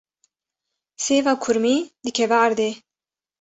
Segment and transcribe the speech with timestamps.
[1.05, 2.69] Sêva kurmî dikeve erdê.